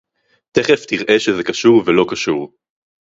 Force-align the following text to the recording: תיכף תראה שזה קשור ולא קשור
תיכף 0.51 0.85
תראה 0.87 1.19
שזה 1.19 1.43
קשור 1.43 1.83
ולא 1.85 2.05
קשור 2.09 2.53